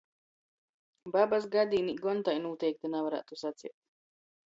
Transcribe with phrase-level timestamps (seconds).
[1.17, 3.81] Babys gadīnī gon tai nūteikti navarātu saceit.